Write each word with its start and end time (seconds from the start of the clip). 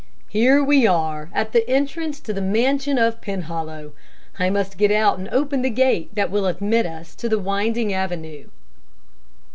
Here 0.29 0.63
we 0.63 0.87
are 0.87 1.29
at 1.31 1.51
the 1.51 1.69
entrance 1.69 2.19
to 2.21 2.33
the 2.33 2.41
mansion 2.41 2.97
of 2.97 3.21
Penhollow. 3.21 3.91
I 4.39 4.49
must 4.49 4.79
get 4.79 4.89
out 4.89 5.19
and 5.19 5.29
open 5.29 5.61
the 5.61 5.69
gate 5.69 6.15
that 6.15 6.31
will 6.31 6.47
admit 6.47 6.87
us 6.87 7.13
to 7.13 7.29
the 7.29 7.37
winding 7.37 7.93
avenue." 7.93 8.45